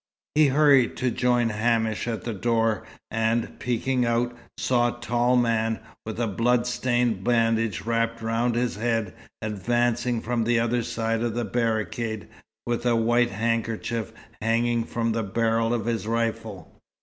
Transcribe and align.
He 0.33 0.47
hurried 0.47 0.97
to 0.97 1.11
join 1.11 1.49
Hamish 1.49 2.07
at 2.07 2.23
the 2.23 2.33
door, 2.33 2.83
and, 3.11 3.59
peeping 3.59 4.03
out, 4.03 4.35
saw 4.57 4.89
a 4.89 4.99
tall 4.99 5.35
man, 5.35 5.79
with 6.07 6.19
a 6.19 6.25
bloodstained 6.25 7.23
bandage 7.23 7.81
wrapped 7.81 8.19
round 8.19 8.55
his 8.55 8.77
head, 8.77 9.13
advancing 9.43 10.19
from 10.19 10.43
the 10.45 10.59
other 10.59 10.81
side 10.81 11.21
of 11.21 11.35
the 11.35 11.45
barricade, 11.45 12.27
with 12.65 12.83
a 12.87 12.95
white 12.95 13.29
handkerchief 13.29 14.11
hanging 14.41 14.85
from 14.85 15.11
the 15.11 15.21
barrel 15.21 15.71
of 15.71 15.85
his 15.85 16.07
rifle. 16.07 16.81